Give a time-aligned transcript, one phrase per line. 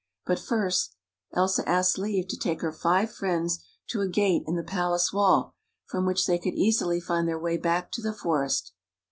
[0.25, 0.95] But first,
[1.31, 5.53] Elsa asked leave to take her five friends to a gate in the palace wall,
[5.85, 8.73] from which they could easily find their way back to the forest.